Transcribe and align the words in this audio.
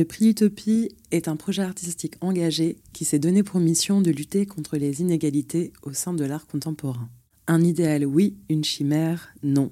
Le 0.00 0.06
prix 0.06 0.30
Utopie 0.30 0.88
est 1.10 1.28
un 1.28 1.36
projet 1.36 1.60
artistique 1.60 2.14
engagé 2.22 2.78
qui 2.94 3.04
s'est 3.04 3.18
donné 3.18 3.42
pour 3.42 3.60
mission 3.60 4.00
de 4.00 4.10
lutter 4.10 4.46
contre 4.46 4.78
les 4.78 5.02
inégalités 5.02 5.74
au 5.82 5.92
sein 5.92 6.14
de 6.14 6.24
l'art 6.24 6.46
contemporain. 6.46 7.10
Un 7.46 7.62
idéal 7.62 8.06
oui, 8.06 8.38
une 8.48 8.64
chimère 8.64 9.28
non. 9.42 9.70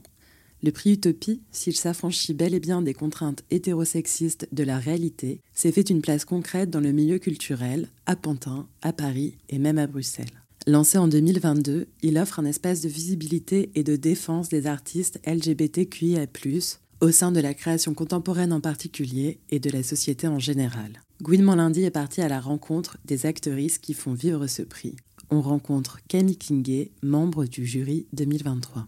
Le 0.62 0.70
prix 0.70 0.92
Utopie, 0.92 1.40
s'il 1.50 1.74
s'affranchit 1.76 2.34
bel 2.34 2.52
et 2.52 2.60
bien 2.60 2.82
des 2.82 2.92
contraintes 2.92 3.42
hétérosexistes 3.50 4.48
de 4.52 4.64
la 4.64 4.76
réalité, 4.76 5.40
s'est 5.54 5.72
fait 5.72 5.88
une 5.88 6.02
place 6.02 6.26
concrète 6.26 6.68
dans 6.68 6.80
le 6.80 6.92
milieu 6.92 7.18
culturel, 7.18 7.88
à 8.04 8.14
Pantin, 8.14 8.68
à 8.82 8.92
Paris 8.92 9.38
et 9.48 9.58
même 9.58 9.78
à 9.78 9.86
Bruxelles. 9.86 10.26
Lancé 10.66 10.98
en 10.98 11.08
2022, 11.08 11.86
il 12.02 12.18
offre 12.18 12.38
un 12.38 12.44
espace 12.44 12.82
de 12.82 12.90
visibilité 12.90 13.70
et 13.74 13.82
de 13.82 13.96
défense 13.96 14.50
des 14.50 14.66
artistes 14.66 15.18
LGBTQIA, 15.26 16.26
au 17.00 17.10
sein 17.10 17.32
de 17.32 17.40
la 17.40 17.54
création 17.54 17.94
contemporaine 17.94 18.52
en 18.52 18.60
particulier 18.60 19.38
et 19.50 19.60
de 19.60 19.70
la 19.70 19.82
société 19.82 20.26
en 20.26 20.38
général. 20.38 21.02
Gouinement 21.22 21.54
Lundi 21.54 21.84
est 21.84 21.90
parti 21.90 22.20
à 22.20 22.28
la 22.28 22.40
rencontre 22.40 22.98
des 23.04 23.26
actrices 23.26 23.78
qui 23.78 23.94
font 23.94 24.14
vivre 24.14 24.46
ce 24.46 24.62
prix. 24.62 24.96
On 25.30 25.40
rencontre 25.40 26.00
Camille 26.08 26.38
Kingé, 26.38 26.92
membre 27.02 27.44
du 27.44 27.66
jury 27.66 28.06
2023. 28.12 28.86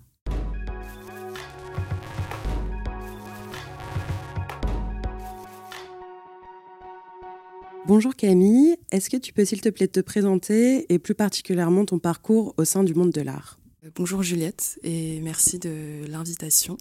Bonjour 7.86 8.14
Camille, 8.14 8.76
est-ce 8.92 9.10
que 9.10 9.16
tu 9.16 9.32
peux 9.32 9.44
s'il 9.44 9.60
te 9.60 9.68
plaît 9.68 9.88
te 9.88 10.00
présenter 10.00 10.92
et 10.92 10.98
plus 10.98 11.14
particulièrement 11.14 11.84
ton 11.84 11.98
parcours 11.98 12.54
au 12.56 12.64
sein 12.64 12.84
du 12.84 12.94
monde 12.94 13.10
de 13.10 13.20
l'art? 13.20 13.58
Bonjour 13.96 14.22
Juliette 14.22 14.78
et 14.84 15.20
merci 15.20 15.58
de 15.58 16.06
l'invitation. 16.06 16.76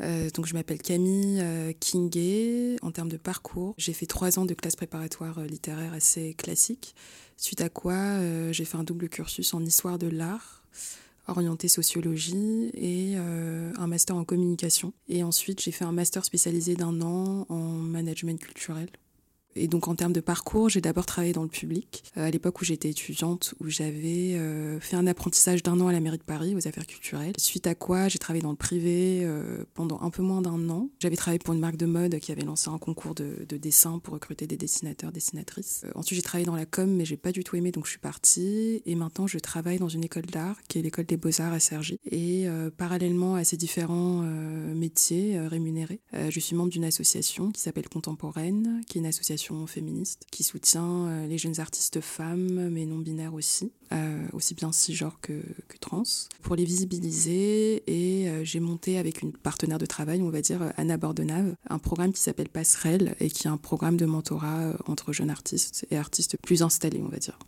Euh, 0.00 0.30
donc 0.30 0.46
je 0.46 0.54
m'appelle 0.54 0.80
Camille 0.80 1.40
euh, 1.40 1.72
Kingé. 1.78 2.76
En 2.82 2.90
termes 2.90 3.08
de 3.08 3.16
parcours, 3.16 3.74
j'ai 3.78 3.92
fait 3.92 4.06
trois 4.06 4.38
ans 4.38 4.44
de 4.44 4.54
classe 4.54 4.76
préparatoire 4.76 5.38
euh, 5.38 5.46
littéraire 5.46 5.92
assez 5.92 6.34
classique, 6.34 6.94
suite 7.36 7.60
à 7.60 7.68
quoi 7.68 8.18
j'ai 8.52 8.64
fait 8.64 8.76
un 8.76 8.84
double 8.84 9.08
cursus 9.08 9.54
en 9.54 9.64
histoire 9.64 9.98
de 9.98 10.08
l'art 10.08 10.62
orienté 11.28 11.68
sociologie 11.68 12.70
et 12.74 13.16
un 13.16 13.86
master 13.86 14.16
en 14.16 14.24
communication. 14.24 14.92
Et 15.08 15.22
ensuite, 15.22 15.60
j'ai 15.62 15.70
fait 15.70 15.84
un 15.84 15.92
master 15.92 16.24
spécialisé 16.24 16.74
d'un 16.74 17.00
an 17.00 17.46
en 17.48 17.56
management 17.56 18.40
culturel 18.40 18.88
et 19.56 19.68
donc 19.68 19.88
en 19.88 19.94
termes 19.94 20.12
de 20.12 20.20
parcours, 20.20 20.68
j'ai 20.68 20.80
d'abord 20.80 21.06
travaillé 21.06 21.32
dans 21.32 21.42
le 21.42 21.48
public. 21.48 22.04
Euh, 22.16 22.26
à 22.26 22.30
l'époque 22.30 22.60
où 22.60 22.64
j'étais 22.64 22.90
étudiante, 22.90 23.54
où 23.60 23.68
j'avais 23.68 24.34
euh, 24.34 24.80
fait 24.80 24.96
un 24.96 25.06
apprentissage 25.06 25.62
d'un 25.62 25.80
an 25.80 25.88
à 25.88 25.92
la 25.92 26.00
mairie 26.00 26.18
de 26.18 26.22
Paris 26.22 26.54
aux 26.54 26.66
affaires 26.68 26.86
culturelles. 26.86 27.34
Suite 27.38 27.66
à 27.66 27.74
quoi 27.74 28.08
j'ai 28.08 28.18
travaillé 28.18 28.42
dans 28.42 28.50
le 28.50 28.56
privé 28.56 29.20
euh, 29.22 29.64
pendant 29.74 30.00
un 30.00 30.10
peu 30.10 30.22
moins 30.22 30.42
d'un 30.42 30.68
an. 30.70 30.88
J'avais 31.00 31.16
travaillé 31.16 31.38
pour 31.38 31.54
une 31.54 31.60
marque 31.60 31.76
de 31.76 31.86
mode 31.86 32.18
qui 32.18 32.32
avait 32.32 32.42
lancé 32.42 32.70
un 32.70 32.78
concours 32.78 33.14
de, 33.14 33.44
de 33.48 33.56
dessin 33.56 33.98
pour 33.98 34.14
recruter 34.14 34.46
des 34.46 34.56
dessinateurs, 34.56 35.12
dessinatrices. 35.12 35.84
ensuite 35.94 36.16
j'ai 36.16 36.22
travaillé 36.22 36.46
dans 36.46 36.56
la 36.56 36.66
com, 36.66 36.90
mais 36.90 37.04
j'ai 37.04 37.16
pas 37.16 37.32
du 37.32 37.44
tout 37.44 37.56
aimé, 37.56 37.72
donc 37.72 37.84
je 37.86 37.90
suis 37.90 37.98
partie. 37.98 38.82
Et 38.86 38.94
maintenant 38.94 39.26
je 39.26 39.38
travaille 39.38 39.78
dans 39.78 39.88
une 39.88 40.04
école 40.04 40.26
d'art 40.26 40.56
qui 40.68 40.78
est 40.78 40.82
l'école 40.82 41.06
des 41.06 41.16
beaux-arts 41.16 41.52
à 41.52 41.60
Cergy. 41.60 41.98
Et 42.10 42.46
parallèlement 42.76 43.34
à 43.34 43.44
ces 43.44 43.56
différents 43.56 44.22
métiers 44.74 45.38
rémunérés, 45.40 46.00
je 46.28 46.40
suis 46.40 46.56
membre 46.56 46.70
d'une 46.70 46.84
association 46.84 47.50
qui 47.50 47.60
s'appelle 47.60 47.88
Contemporaine, 47.88 48.82
qui 48.86 48.98
est 48.98 49.00
une 49.00 49.06
association 49.06 49.41
féministe 49.66 50.24
qui 50.30 50.42
soutient 50.42 51.06
euh, 51.06 51.26
les 51.26 51.38
jeunes 51.38 51.60
artistes 51.60 52.00
femmes, 52.00 52.68
mais 52.70 52.86
non 52.86 52.98
binaires 52.98 53.34
aussi, 53.34 53.72
euh, 53.92 54.26
aussi 54.32 54.54
bien 54.54 54.72
cisgenres 54.72 55.20
que, 55.20 55.32
que 55.68 55.78
trans, 55.80 56.02
pour 56.42 56.56
les 56.56 56.64
visibiliser. 56.64 57.82
Et 57.86 58.28
euh, 58.28 58.44
j'ai 58.44 58.60
monté 58.60 58.98
avec 58.98 59.22
une 59.22 59.32
partenaire 59.32 59.78
de 59.78 59.86
travail, 59.86 60.22
on 60.22 60.30
va 60.30 60.40
dire 60.40 60.72
Anna 60.76 60.96
Bordenave, 60.96 61.54
un 61.68 61.78
programme 61.78 62.12
qui 62.12 62.20
s'appelle 62.20 62.48
Passerelle 62.48 63.14
et 63.20 63.30
qui 63.30 63.46
est 63.46 63.50
un 63.50 63.56
programme 63.56 63.96
de 63.96 64.06
mentorat 64.06 64.74
entre 64.86 65.12
jeunes 65.12 65.30
artistes 65.30 65.86
et 65.90 65.96
artistes 65.96 66.36
plus 66.42 66.62
installés, 66.62 67.02
on 67.04 67.08
va 67.08 67.18
dire. 67.18 67.38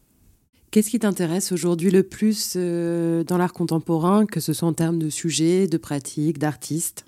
Qu'est-ce 0.71 0.91
qui 0.91 0.99
t'intéresse 0.99 1.53
aujourd'hui 1.53 1.91
le 1.91 2.03
plus 2.03 2.56
dans 2.56 3.38
l'art 3.38 3.53
contemporain, 3.53 4.27
que 4.27 4.41
ce 4.41 4.53
soit 4.53 4.66
en 4.66 4.72
termes 4.72 4.99
de 4.99 5.09
sujets, 5.09 5.69
de 5.69 5.77
pratiques, 5.77 6.38
d'artistes? 6.38 7.04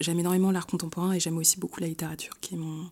J'aime 0.00 0.18
énormément 0.18 0.50
l'art 0.50 0.66
contemporain 0.66 1.12
et 1.12 1.20
j'aime 1.20 1.36
aussi 1.36 1.60
beaucoup 1.60 1.78
la 1.78 1.86
littérature, 1.86 2.40
qui 2.40 2.54
est 2.54 2.58
mon, 2.58 2.90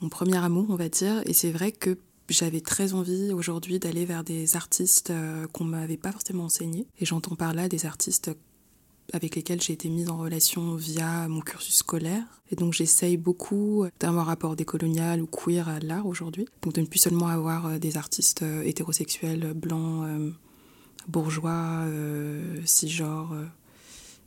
mon 0.00 0.08
premier 0.08 0.36
amour, 0.36 0.66
on 0.68 0.76
va 0.76 0.88
dire. 0.88 1.22
Et 1.26 1.32
c'est 1.32 1.50
vrai 1.50 1.72
que 1.72 1.98
j'avais 2.28 2.60
très 2.60 2.94
envie 2.94 3.32
aujourd'hui 3.32 3.78
d'aller 3.78 4.04
vers 4.04 4.24
des 4.24 4.56
artistes 4.56 5.10
euh, 5.10 5.46
qu'on 5.48 5.64
ne 5.64 5.70
m'avait 5.70 5.96
pas 5.96 6.12
forcément 6.12 6.44
enseigné. 6.44 6.86
Et 6.98 7.06
j'entends 7.06 7.34
par 7.34 7.54
là 7.54 7.68
des 7.68 7.86
artistes 7.86 8.30
avec 9.12 9.34
lesquels 9.34 9.60
j'ai 9.60 9.72
été 9.72 9.88
mise 9.88 10.08
en 10.08 10.18
relation 10.18 10.76
via 10.76 11.26
mon 11.26 11.40
cursus 11.40 11.76
scolaire. 11.76 12.22
Et 12.52 12.56
donc 12.56 12.72
j'essaye 12.74 13.16
beaucoup 13.16 13.84
d'avoir 13.98 14.26
un 14.26 14.30
rapport 14.30 14.54
décolonial 14.54 15.20
ou 15.20 15.26
queer 15.26 15.68
à 15.68 15.80
l'art 15.80 16.06
aujourd'hui. 16.06 16.46
Donc 16.62 16.74
de 16.74 16.80
ne 16.80 16.86
plus 16.86 17.00
seulement 17.00 17.26
avoir 17.26 17.66
euh, 17.66 17.78
des 17.78 17.96
artistes 17.96 18.42
euh, 18.42 18.62
hétérosexuels, 18.62 19.52
blancs, 19.54 20.06
bourgeois, 21.08 21.86
cisgenres, 22.64 23.34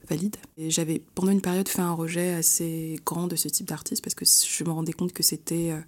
valide. 0.09 0.35
J'avais 0.57 1.01
pendant 1.15 1.31
une 1.31 1.41
période 1.41 1.67
fait 1.67 1.81
un 1.81 1.93
rejet 1.93 2.33
assez 2.33 2.99
grand 3.05 3.27
de 3.27 3.35
ce 3.35 3.47
type 3.47 3.67
d'artiste 3.67 4.03
parce 4.03 4.15
que 4.15 4.25
je 4.25 4.63
me 4.63 4.71
rendais 4.71 4.93
compte 4.93 5.13
que 5.13 5.23
c'était 5.23 5.71
euh, 5.71 5.79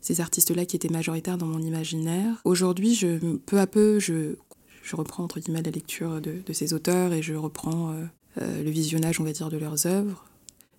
ces 0.00 0.20
artistes-là 0.20 0.64
qui 0.66 0.76
étaient 0.76 0.88
majoritaires 0.88 1.38
dans 1.38 1.46
mon 1.46 1.60
imaginaire. 1.60 2.40
Aujourd'hui, 2.44 2.94
je, 2.94 3.36
peu 3.36 3.58
à 3.60 3.66
peu, 3.66 3.98
je, 3.98 4.36
je 4.82 4.96
reprends 4.96 5.24
entre 5.24 5.40
guillemets 5.40 5.62
la 5.62 5.70
lecture 5.70 6.20
de, 6.20 6.36
de 6.44 6.52
ces 6.52 6.74
auteurs 6.74 7.12
et 7.12 7.22
je 7.22 7.34
reprends 7.34 7.92
euh, 7.92 8.04
euh, 8.40 8.62
le 8.62 8.70
visionnage, 8.70 9.20
on 9.20 9.24
va 9.24 9.32
dire, 9.32 9.50
de 9.50 9.56
leurs 9.56 9.86
œuvres 9.86 10.26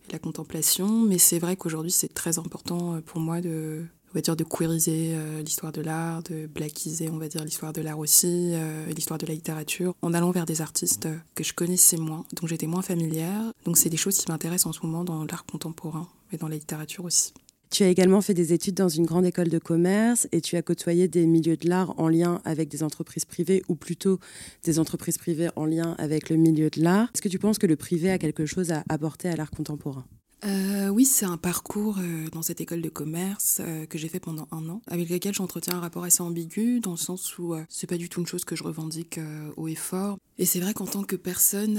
et 0.10 0.14
la 0.14 0.20
contemplation. 0.20 1.02
Mais 1.02 1.18
c'est 1.18 1.40
vrai 1.40 1.56
qu'aujourd'hui, 1.56 1.92
c'est 1.92 2.14
très 2.14 2.40
important 2.40 3.02
pour 3.06 3.20
moi 3.20 3.42
de 3.42 3.86
on 4.16 4.18
va 4.18 4.22
dire, 4.22 4.38
de 4.38 4.46
queeriser 4.46 5.12
euh, 5.14 5.44
l'histoire 5.44 5.74
de 5.74 5.82
l'art, 5.82 6.24
de 6.24 6.48
blackiser, 6.48 7.10
on 7.10 7.18
va 7.18 7.28
dire, 7.28 7.44
l'histoire 7.44 7.74
de 7.74 7.82
l'art 7.82 8.00
aussi, 8.00 8.52
euh, 8.54 8.86
l'histoire 8.96 9.18
de 9.18 9.26
la 9.26 9.34
littérature, 9.34 9.94
en 10.02 10.14
allant 10.14 10.32
vers 10.32 10.46
des 10.46 10.62
artistes 10.62 11.10
que 11.36 11.44
je 11.44 11.54
connaissais 11.54 11.98
moins, 11.98 12.24
dont 12.40 12.48
j'étais 12.48 12.66
moins 12.66 12.82
familière. 12.82 13.52
Donc 13.66 13.78
c'est 13.78 13.90
des 13.90 13.98
choses 13.98 14.18
qui 14.18 14.32
m'intéressent 14.32 14.68
en 14.68 14.72
ce 14.72 14.86
moment 14.86 15.04
dans 15.04 15.26
l'art 15.26 15.46
contemporain 15.46 16.08
et 16.32 16.38
dans 16.38 16.48
la 16.48 16.56
littérature 16.56 17.04
aussi. 17.04 17.34
Tu 17.72 17.84
as 17.84 17.90
également 17.90 18.22
fait 18.22 18.34
des 18.34 18.54
études 18.54 18.76
dans 18.76 18.88
une 18.88 19.06
grande 19.06 19.26
école 19.26 19.50
de 19.50 19.60
commerce 19.60 20.30
et 20.32 20.40
tu 20.40 20.56
as 20.56 20.62
côtoyé 20.62 21.10
des 21.10 21.26
milieux 21.26 21.58
de 21.58 21.68
l'art 21.68 22.00
en 22.00 22.08
lien 22.08 22.40
avec 22.46 22.70
des 22.70 22.84
entreprises 22.84 23.26
privées 23.26 23.64
ou 23.68 23.76
plutôt 23.76 24.22
des 24.64 24.80
entreprises 24.80 25.18
privées 25.18 25.50
en 25.58 25.66
lien 25.66 25.94
avec 25.98 26.30
le 26.30 26.38
milieu 26.38 26.70
de 26.70 26.82
l'art. 26.82 27.10
Est-ce 27.14 27.22
que 27.22 27.28
tu 27.28 27.40
penses 27.40 27.58
que 27.58 27.68
le 27.68 27.76
privé 27.76 28.12
a 28.12 28.18
quelque 28.18 28.46
chose 28.46 28.72
à 28.72 28.86
apporter 28.88 29.28
à 29.28 29.36
l'art 29.36 29.52
contemporain? 29.52 30.06
Euh, 30.44 30.90
oui, 30.90 31.06
c'est 31.06 31.26
un 31.26 31.38
parcours 31.38 31.98
euh, 32.00 32.30
dans 32.30 32.42
cette 32.42 32.62
école 32.62 32.82
de 32.82 32.90
commerce 32.90 33.62
euh, 33.62 33.86
que 33.86 33.98
j'ai 33.98 34.10
fait 34.10 34.20
pendant 34.20 34.48
un 34.52 34.68
an, 34.70 34.82
avec 34.88 35.10
lequel 35.10 35.34
j'entretiens 35.34 35.78
un 35.78 35.80
rapport 35.80 36.04
assez 36.04 36.22
ambigu, 36.22 36.80
dans 36.80 36.92
le 36.92 36.98
sens 36.98 37.38
où 37.40 37.56
c'est 37.70 37.88
pas 37.88 37.98
du 37.98 38.10
tout 38.10 38.20
une 38.20 38.28
chose 38.28 38.46
que 38.46 38.56
je 38.56 38.64
revendique 38.64 39.20
haut 39.56 39.68
et 39.68 39.76
fort. 39.76 40.18
Et 40.38 40.46
c'est 40.46 40.60
vrai 40.60 40.74
qu'en 40.74 40.86
tant 40.86 41.04
que 41.04 41.16
personne 41.16 41.76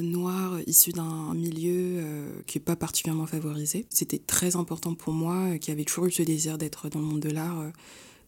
noire 0.00 0.58
issue 0.66 0.92
d'un 0.92 1.34
milieu 1.34 2.02
qui 2.46 2.58
est 2.58 2.62
pas 2.62 2.76
particulièrement 2.76 3.26
favorisé, 3.26 3.86
c'était 3.90 4.18
très 4.18 4.56
important 4.56 4.94
pour 4.94 5.12
moi, 5.12 5.58
qui 5.58 5.70
avait 5.70 5.84
toujours 5.84 6.06
eu 6.06 6.12
ce 6.12 6.22
désir 6.22 6.58
d'être 6.58 6.88
dans 6.88 7.00
le 7.00 7.06
monde 7.06 7.20
de 7.20 7.30
l'art 7.30 7.72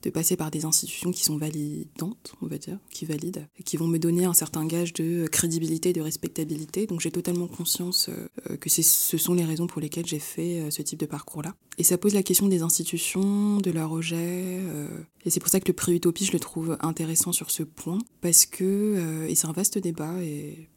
de 0.04 0.10
passer 0.10 0.36
par 0.36 0.50
des 0.50 0.66
institutions 0.66 1.10
qui 1.10 1.24
sont 1.24 1.38
validantes, 1.38 2.34
on 2.42 2.46
va 2.46 2.58
dire, 2.58 2.78
qui 2.90 3.06
valident, 3.06 3.46
qui 3.64 3.78
vont 3.78 3.86
me 3.86 3.98
donner 3.98 4.26
un 4.26 4.34
certain 4.34 4.66
gage 4.66 4.92
de 4.92 5.26
crédibilité, 5.26 5.92
de 5.94 6.02
respectabilité. 6.02 6.86
Donc 6.86 7.00
j'ai 7.00 7.10
totalement 7.10 7.46
conscience 7.46 8.10
euh, 8.10 8.56
que 8.58 8.68
ce 8.68 8.82
sont 9.16 9.34
les 9.34 9.44
raisons 9.44 9.66
pour 9.66 9.80
lesquelles 9.80 10.06
j'ai 10.06 10.18
fait 10.18 10.60
euh, 10.60 10.70
ce 10.70 10.82
type 10.82 11.00
de 11.00 11.06
parcours-là. 11.06 11.54
Et 11.78 11.84
ça 11.84 11.96
pose 11.96 12.12
la 12.12 12.22
question 12.22 12.48
des 12.48 12.62
institutions, 12.62 13.58
de 13.58 13.70
leur 13.70 13.88
rejet. 13.88 14.60
Euh, 14.60 14.88
et 15.24 15.30
c'est 15.30 15.40
pour 15.40 15.48
ça 15.48 15.58
que 15.58 15.68
le 15.68 15.74
prix 15.74 15.94
Utopie, 15.94 16.26
je 16.26 16.32
le 16.32 16.40
trouve 16.40 16.76
intéressant 16.80 17.32
sur 17.32 17.50
ce 17.50 17.62
point, 17.62 17.98
parce 18.20 18.44
que, 18.44 19.26
c'est 19.34 19.46
un 19.46 19.52
vaste 19.52 19.78
débat, 19.78 20.22
et, 20.22 20.68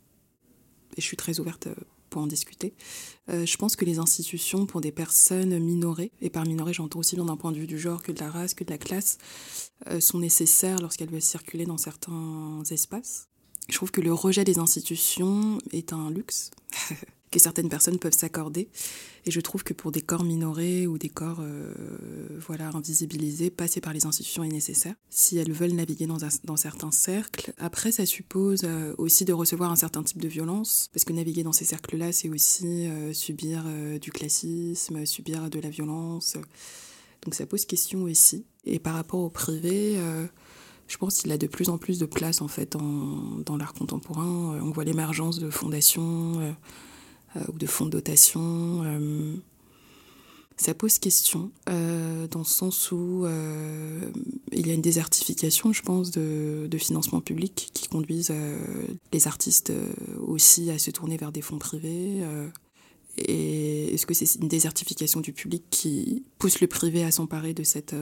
et 0.95 1.01
je 1.01 1.01
suis 1.01 1.17
très 1.17 1.39
ouverte 1.39 1.67
pour 2.09 2.21
en 2.21 2.27
discuter. 2.27 2.73
Euh, 3.29 3.45
je 3.45 3.57
pense 3.57 3.75
que 3.75 3.85
les 3.85 3.99
institutions 3.99 4.65
pour 4.65 4.81
des 4.81 4.91
personnes 4.91 5.57
minorées, 5.59 6.11
et 6.21 6.29
par 6.29 6.45
minorées 6.45 6.73
j'entends 6.73 6.99
aussi 6.99 7.15
bien 7.15 7.25
d'un 7.25 7.37
point 7.37 7.51
de 7.51 7.57
vue 7.57 7.67
du 7.67 7.79
genre 7.79 8.03
que 8.03 8.11
de 8.11 8.19
la 8.19 8.29
race, 8.29 8.53
que 8.53 8.63
de 8.63 8.69
la 8.69 8.77
classe, 8.77 9.17
euh, 9.87 9.99
sont 9.99 10.19
nécessaires 10.19 10.79
lorsqu'elles 10.79 11.09
veulent 11.09 11.21
circuler 11.21 11.65
dans 11.65 11.77
certains 11.77 12.63
espaces. 12.71 13.27
Je 13.69 13.75
trouve 13.75 13.91
que 13.91 14.01
le 14.01 14.13
rejet 14.13 14.43
des 14.43 14.59
institutions 14.59 15.57
est 15.71 15.93
un 15.93 16.09
luxe. 16.09 16.51
que 17.31 17.39
certaines 17.39 17.69
personnes 17.69 17.99
peuvent 17.99 18.17
s'accorder. 18.17 18.69
Et 19.25 19.31
je 19.31 19.41
trouve 19.41 19.63
que 19.63 19.73
pour 19.73 19.91
des 19.91 20.01
corps 20.01 20.23
minorés 20.23 20.87
ou 20.87 20.97
des 20.97 21.09
corps 21.09 21.39
euh, 21.41 21.73
voilà, 22.39 22.69
invisibilisés, 22.73 23.49
passer 23.49 23.81
par 23.81 23.91
les 23.91 24.05
institutions 24.05 24.43
est 24.43 24.49
nécessaire 24.49 24.95
si 25.09 25.37
elles 25.37 25.51
veulent 25.51 25.73
naviguer 25.73 26.07
dans, 26.07 26.55
certains 26.55 26.91
cercles. 26.91 27.53
Après, 27.57 27.91
ça 27.91 28.05
suppose 28.05 28.61
euh, 28.63 28.95
aussi 28.97 29.25
de 29.25 29.33
recevoir 29.33 29.69
un 29.69 29.75
certain 29.75 30.03
type 30.03 30.21
de 30.21 30.29
violence, 30.29 30.89
parce 30.93 31.03
que 31.03 31.11
naviguer 31.11 31.43
dans 31.43 31.51
ces 31.51 31.65
cercles-là, 31.65 32.13
c'est 32.13 32.29
aussi 32.29 32.87
euh, 32.87 33.11
subir 33.11 33.65
du 33.99 34.11
classisme, 34.11 35.05
subir 35.05 35.49
de 35.49 35.59
la 35.59 35.69
violence. 35.69 36.37
Donc 37.23 37.35
ça 37.35 37.45
pose 37.45 37.65
question 37.65 38.03
aussi. 38.03 38.45
Et 38.63 38.79
par 38.79 38.93
rapport 38.93 39.19
au 39.19 39.29
privé, 39.29 39.97
je 40.87 40.97
pense 40.97 41.17
qu'il 41.17 41.31
a 41.31 41.37
de 41.37 41.47
plus 41.47 41.69
en 41.69 41.77
plus 41.77 41.99
de 41.99 42.05
place 42.05 42.41
en 42.41 42.47
fait 42.47 42.71
dans 42.73 43.57
l'art 43.57 43.73
contemporain. 43.73 44.59
On 44.61 44.71
voit 44.71 44.83
l'émergence 44.83 45.39
de 45.39 45.49
fondations 45.49 46.55
ou 47.53 47.57
de 47.57 47.65
fonds 47.65 47.85
de 47.85 47.91
dotation. 47.91 48.83
Euh, 48.83 49.35
ça 50.57 50.73
pose 50.73 50.97
question 50.97 51.51
euh, 51.69 52.27
dans 52.27 52.39
le 52.39 52.45
sens 52.45 52.91
où 52.91 53.27
il 54.51 54.67
y 54.67 54.71
a 54.71 54.73
une 54.73 54.81
désertification, 54.81 55.71
je 55.71 55.83
pense, 55.83 56.11
de, 56.11 56.67
financement 56.77 57.21
public 57.21 57.69
qui 57.73 57.87
conduisent 57.87 58.33
les 59.13 59.27
artistes 59.27 59.71
aussi 60.19 60.69
à 60.71 60.79
se 60.79 60.91
tourner 60.91 61.17
vers 61.17 61.31
des 61.31 61.41
fonds 61.41 61.59
privés. 61.59 62.23
et 63.17 63.93
est-ce 63.93 64.05
que 64.05 64.13
c'est 64.13 64.35
une 64.35 64.47
désertification 64.47 65.21
du 65.21 65.31
public 65.31 65.63
qui 65.69 66.23
pousse 66.39 66.59
le 66.59 66.67
privé 66.67 67.03
à 67.03 67.11
s'emparer 67.11 67.53
de 67.53 67.63
cette, 67.63 67.95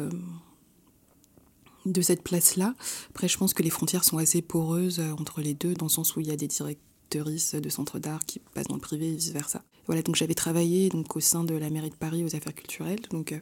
de 1.86 2.02
cette 2.02 2.22
place-là? 2.22 2.74
Après, 3.10 3.28
je 3.28 3.38
pense 3.38 3.54
que 3.54 3.64
les 3.64 3.70
frontières 3.70 4.06
sont 4.06 4.18
assez 4.18 4.42
poreuses 4.42 5.02
entre 5.20 5.42
les 5.42 5.54
deux, 5.54 5.74
dans 5.74 5.88
le 5.88 5.92
sens 5.92 6.16
où 6.16 6.22
il 6.22 6.28
y 6.28 6.32
a 6.32 6.38
des 6.38 6.48
directeurs 6.48 6.95
de 7.12 7.70
centres 7.70 8.00
d'art 8.00 8.26
qui 8.26 8.40
passent 8.54 8.68
dans 8.68 8.76
le 8.76 8.82
privé 8.82 9.08
et 9.08 9.16
vice-versa. 9.16 9.64
Voilà, 9.86 10.02
donc 10.02 10.16
j'avais 10.16 10.34
travaillé 10.34 10.90
donc, 10.90 11.16
au 11.16 11.20
sein 11.20 11.44
de 11.44 11.56
la 11.56 11.70
mairie 11.70 11.90
de 11.90 11.96
Paris 11.96 12.24
aux 12.24 12.36
affaires 12.36 12.56
culturelles, 12.56 13.02
donc 13.12 13.32
euh, 13.32 13.40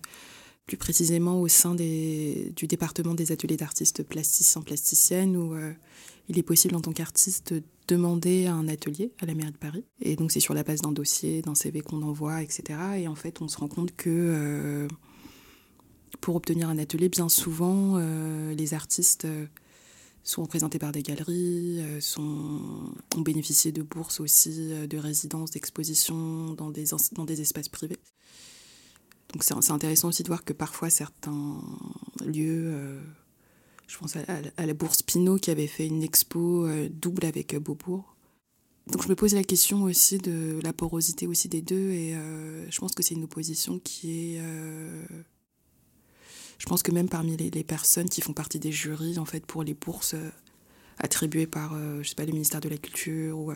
plus 0.65 0.77
précisément 0.77 1.42
au 1.42 1.48
sein 1.48 1.74
des, 1.75 2.51
du 2.56 2.68
département 2.68 3.13
des 3.13 3.31
ateliers 3.31 3.57
d'artistes 3.57 4.04
plasticiens 4.04 4.62
plasticiennes 4.62 5.38
où 5.38 5.54
euh, 5.54 5.74
il 6.30 6.38
est 6.38 6.44
possible 6.44 6.75
en 6.75 6.81
tant 6.81 6.92
qu'artiste 6.92 7.54
de 7.54 7.63
demander 7.88 8.48
un 8.48 8.68
atelier 8.68 9.12
à 9.19 9.25
la 9.25 9.33
mairie 9.33 9.51
de 9.51 9.57
Paris. 9.57 9.83
Et 10.01 10.15
donc 10.15 10.31
c'est 10.31 10.39
sur 10.39 10.54
la 10.54 10.63
base 10.63 10.81
d'un 10.81 10.92
dossier, 10.92 11.42
d'un 11.42 11.56
CV 11.56 11.81
qu'on 11.81 12.01
envoie, 12.01 12.42
etc. 12.42 12.80
Et 12.98 13.07
en 13.07 13.15
fait 13.15 13.42
on 13.42 13.48
se 13.48 13.57
rend 13.57 13.68
compte 13.68 13.95
que 13.95 14.10
euh, 14.10 14.88
pour 16.21 16.36
obtenir 16.36 16.69
un 16.69 16.77
atelier, 16.77 17.10
bien 17.10 17.27
souvent 17.27 17.98
les 17.98 18.74
artistes 18.74 19.27
sont 20.23 20.43
représentés 20.43 20.79
par 20.79 20.91
des 20.91 21.03
galeries, 21.03 21.79
euh, 21.79 21.99
sont, 21.99 22.93
ont 23.15 23.21
bénéficié 23.21 23.71
de 23.71 23.81
bourses 23.81 24.19
aussi, 24.19 24.71
euh, 24.71 24.87
de 24.87 24.97
résidences, 24.97 25.51
d'expositions 25.51 26.53
dans 26.53 26.71
des, 26.71 26.85
dans 27.11 27.25
des 27.25 27.41
espaces 27.41 27.69
privés. 27.69 27.99
Donc 29.33 29.43
c'est 29.43 29.71
intéressant 29.71 30.09
aussi 30.09 30.23
de 30.23 30.27
voir 30.27 30.45
que 30.45 30.53
parfois 30.53 30.89
certains 30.89 31.59
lieux, 32.23 32.71
euh, 32.73 33.01
je 33.87 33.97
pense 33.97 34.15
à, 34.15 34.65
la 34.65 34.73
bourse 34.73 35.01
Pinot 35.01 35.37
qui 35.37 35.51
avait 35.51 35.67
fait 35.67 35.87
une 35.87 36.03
expo 36.03 36.67
double 36.89 37.25
avec 37.25 37.55
Beaubourg. 37.55 38.15
Donc 38.87 39.01
je 39.01 39.09
me 39.09 39.15
pose 39.15 39.33
la 39.33 39.43
question 39.43 39.83
aussi 39.83 40.19
de 40.19 40.59
la 40.61 40.71
porosité 40.71 41.25
aussi 41.25 41.49
des 41.49 41.63
deux 41.63 41.89
et 41.89 42.13
je 42.69 42.79
pense 42.79 42.93
que 42.93 43.01
c'est 43.01 43.15
une 43.15 43.23
opposition 43.23 43.79
qui 43.79 44.35
est 44.35 44.41
je 46.63 46.69
pense 46.69 46.81
que 46.81 46.94
même 46.94 47.10
parmi 47.10 47.36
les, 47.36 47.63
personnes 47.65 48.07
qui 48.07 48.21
font 48.21 48.31
partie 48.31 48.57
des 48.57 48.71
jurys, 48.71 49.19
en 49.19 49.25
fait, 49.25 49.45
pour 49.45 49.63
les 49.63 49.74
bourses 49.74 50.13
euh, 50.13 50.30
attribuées 50.98 51.45
par, 51.45 51.74
euh, 51.74 52.01
je 52.01 52.07
sais 52.07 52.15
pas, 52.15 52.24
le 52.24 52.31
ministère 52.31 52.62
de 52.62 52.69
la 52.69 52.77
Culture, 52.77 53.38
ou 53.38 53.51
euh, 53.51 53.56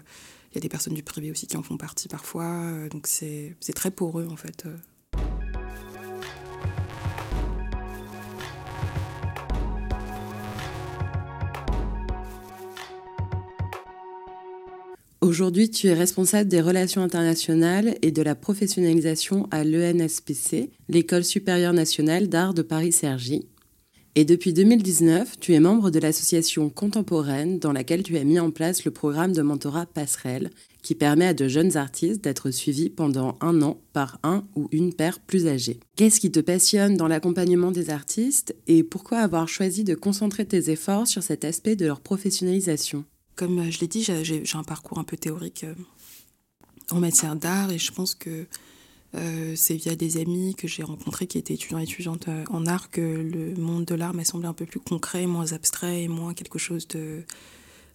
il 0.51 0.55
y 0.55 0.57
a 0.57 0.61
des 0.61 0.67
personnes 0.67 0.93
du 0.93 1.03
privé 1.03 1.31
aussi 1.31 1.47
qui 1.47 1.55
en 1.55 1.63
font 1.63 1.77
partie 1.77 2.09
parfois. 2.09 2.89
donc 2.89 3.07
c'est 3.07 3.55
très 3.73 3.91
poreux, 3.91 4.27
en 4.29 4.35
fait. 4.35 4.65
Aujourd'hui, 15.27 15.69
tu 15.69 15.87
es 15.87 15.93
responsable 15.93 16.49
des 16.49 16.61
relations 16.61 17.01
internationales 17.01 17.97
et 18.01 18.11
de 18.11 18.21
la 18.21 18.33
professionnalisation 18.33 19.45
à 19.51 19.65
l'ENSPC, 19.65 20.71
l'École 20.87 21.25
supérieure 21.25 21.73
nationale 21.73 22.29
d'art 22.29 22.53
de 22.53 22.61
Paris-Cergy. 22.61 23.45
Et 24.15 24.23
depuis 24.23 24.53
2019, 24.53 25.37
tu 25.41 25.53
es 25.53 25.59
membre 25.59 25.89
de 25.89 25.99
l'association 25.99 26.69
contemporaine 26.69 27.59
dans 27.59 27.73
laquelle 27.73 28.03
tu 28.03 28.17
as 28.17 28.23
mis 28.23 28.39
en 28.39 28.51
place 28.51 28.85
le 28.85 28.91
programme 28.91 29.33
de 29.33 29.41
mentorat 29.41 29.85
Passerelle, 29.85 30.49
qui 30.81 30.95
permet 30.95 31.27
à 31.27 31.33
de 31.33 31.49
jeunes 31.49 31.75
artistes 31.75 32.23
d'être 32.23 32.49
suivis 32.49 32.89
pendant 32.89 33.37
un 33.41 33.61
an 33.61 33.81
par 33.91 34.19
un 34.23 34.47
ou 34.55 34.69
une 34.71 34.93
paire 34.93 35.19
plus 35.19 35.45
âgée. 35.47 35.81
Qu'est-ce 35.97 36.21
qui 36.21 36.31
te 36.31 36.39
passionne 36.39 36.95
dans 36.95 37.09
l'accompagnement 37.09 37.71
des 37.71 37.89
artistes 37.89 38.55
et 38.67 38.81
pourquoi 38.81 39.17
avoir 39.17 39.49
choisi 39.49 39.83
de 39.83 39.93
concentrer 39.93 40.45
tes 40.45 40.69
efforts 40.69 41.05
sur 41.05 41.21
cet 41.21 41.43
aspect 41.43 41.75
de 41.75 41.85
leur 41.85 41.99
professionnalisation? 41.99 43.03
Comme 43.37 43.59
euh, 43.59 43.71
je 43.71 43.79
l'ai 43.79 43.87
dit, 43.87 44.03
j'ai 44.03 44.43
un 44.55 44.63
parcours 44.63 44.97
un 44.97 45.05
peu 45.05 45.15
théorique 45.15 45.63
euh, 45.63 45.73
en 46.91 46.99
matière 46.99 47.37
d'art 47.37 47.71
et 47.71 47.77
je 47.77 47.93
pense 47.93 48.15
que 48.15 48.47
euh, 49.15 49.53
c'est 49.55 49.75
via 49.75 49.95
des 49.95 50.17
amis 50.17 50.55
que 50.55 50.67
j'ai 50.67 50.83
rencontrés 50.83 51.27
qui 51.27 51.37
étaient 51.37 51.53
étudiants 51.53 51.79
et 51.79 51.83
étudiantes 51.83 52.27
en 52.49 52.65
art 52.65 52.89
que 52.89 52.99
le 52.99 53.55
monde 53.55 53.85
de 53.85 53.95
l'art 53.95 54.13
m'a 54.13 54.25
semblé 54.25 54.47
un 54.47 54.53
peu 54.53 54.65
plus 54.65 54.81
concret, 54.81 55.27
moins 55.27 55.53
abstrait 55.53 56.03
et 56.03 56.07
moins 56.09 56.33
quelque 56.33 56.59
chose 56.59 56.87
de, 56.89 57.23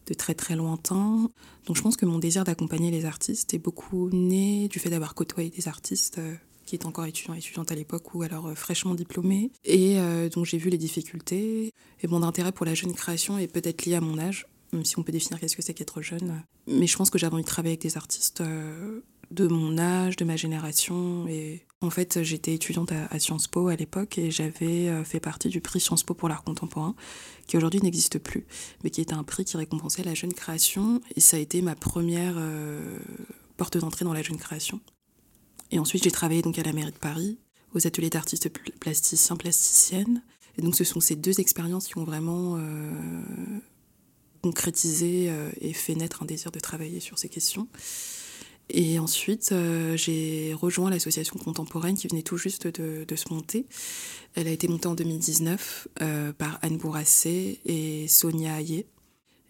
de 0.06 0.14
très 0.14 0.34
très 0.34 0.56
lointain. 0.56 1.28
Donc 1.66 1.76
je 1.76 1.82
pense 1.82 1.96
que 1.96 2.06
mon 2.06 2.18
désir 2.18 2.44
d'accompagner 2.44 2.90
les 2.90 3.04
artistes 3.04 3.52
est 3.52 3.58
beaucoup 3.58 4.08
né 4.10 4.68
du 4.68 4.78
fait 4.78 4.88
d'avoir 4.88 5.14
côtoyé 5.14 5.50
des 5.50 5.68
artistes 5.68 6.18
qui 6.64 6.76
étaient 6.76 6.86
encore 6.86 7.04
étudiants 7.04 7.34
et 7.34 7.38
étudiantes 7.38 7.70
à 7.70 7.74
l'époque 7.74 8.14
ou 8.14 8.22
alors 8.22 8.50
fraîchement 8.56 8.94
diplômés 8.94 9.50
et 9.64 9.98
donc 10.32 10.46
j'ai 10.46 10.58
vu 10.58 10.70
les 10.70 10.78
difficultés 10.78 11.74
et 12.00 12.06
mon 12.08 12.22
intérêt 12.22 12.52
pour 12.52 12.64
la 12.64 12.74
jeune 12.74 12.94
création 12.94 13.36
est 13.36 13.48
peut-être 13.48 13.84
lié 13.84 13.96
à 13.96 14.00
mon 14.00 14.18
âge 14.18 14.46
même 14.72 14.84
si 14.84 14.98
on 14.98 15.02
peut 15.02 15.12
définir 15.12 15.38
qu'est-ce 15.38 15.56
que 15.56 15.62
c'est 15.62 15.74
qu'être 15.74 16.00
jeune. 16.02 16.42
Mais 16.66 16.86
je 16.86 16.96
pense 16.96 17.10
que 17.10 17.18
j'avais 17.18 17.34
envie 17.34 17.42
de 17.42 17.48
travailler 17.48 17.72
avec 17.72 17.82
des 17.82 17.96
artistes 17.96 18.40
euh, 18.40 19.00
de 19.30 19.46
mon 19.46 19.78
âge, 19.78 20.16
de 20.16 20.24
ma 20.24 20.36
génération. 20.36 21.26
Et 21.28 21.66
en 21.80 21.90
fait, 21.90 22.22
j'étais 22.22 22.54
étudiante 22.54 22.92
à, 22.92 23.18
Sciences 23.18 23.48
Po 23.48 23.68
à 23.68 23.76
l'époque 23.76 24.18
et 24.18 24.30
j'avais 24.30 24.88
euh, 24.88 25.04
fait 25.04 25.20
partie 25.20 25.48
du 25.48 25.60
prix 25.60 25.80
Sciences 25.80 26.02
Po 26.02 26.14
pour 26.14 26.28
l'art 26.28 26.42
contemporain, 26.42 26.94
qui 27.46 27.56
aujourd'hui 27.56 27.80
n'existe 27.80 28.18
plus, 28.18 28.46
mais 28.82 28.90
qui 28.90 29.00
était 29.00 29.14
un 29.14 29.24
prix 29.24 29.44
qui 29.44 29.56
récompensait 29.56 30.04
la 30.04 30.14
jeune 30.14 30.32
création. 30.32 31.00
Et 31.16 31.20
ça 31.20 31.36
a 31.36 31.40
été 31.40 31.60
ma 31.60 31.74
première 31.74 32.34
euh, 32.38 32.98
porte 33.58 33.76
d'entrée 33.76 34.04
dans 34.04 34.14
la 34.14 34.22
jeune 34.22 34.38
création. 34.38 34.80
Et 35.70 35.78
ensuite, 35.78 36.04
j'ai 36.04 36.10
travaillé 36.10 36.42
donc 36.42 36.58
à 36.58 36.62
la 36.62 36.72
mairie 36.72 36.92
de 36.92 36.98
Paris, 36.98 37.38
aux 37.74 37.86
ateliers 37.86 38.10
d'artistes 38.10 38.50
plasticiens, 38.78 39.36
plasticiennes. 39.36 40.22
Et 40.58 40.62
donc, 40.62 40.76
ce 40.76 40.84
sont 40.84 41.00
ces 41.00 41.16
deux 41.16 41.40
expériences 41.40 41.86
qui 41.86 41.96
ont 41.96 42.04
vraiment 42.04 42.58
concrétisé 44.42 45.26
euh, 45.28 45.50
et 45.60 45.72
fait 45.72 45.94
naître 45.94 46.22
un 46.22 46.26
désir 46.26 46.50
de 46.50 46.60
travailler 46.60 47.00
sur 47.00 47.18
ces 47.18 47.28
questions. 47.28 47.68
Et 48.70 48.98
ensuite, 48.98 49.52
euh, 49.52 49.96
j'ai 49.96 50.54
rejoint 50.54 50.90
l'association 50.90 51.38
contemporaine 51.38 51.96
qui 51.96 52.08
venait 52.08 52.22
tout 52.22 52.36
juste 52.36 52.66
de, 52.66 53.16
se 53.16 53.32
monter. 53.32 53.66
Elle 54.34 54.48
a 54.48 54.50
été 54.50 54.68
montée 54.68 54.88
en 54.88 54.94
2019 54.94 55.88
euh, 56.00 56.32
par 56.32 56.58
Anne 56.62 56.76
Bourrassé 56.78 57.60
et 57.64 58.08
Sonia 58.08 58.60
Hayé. 58.60 58.86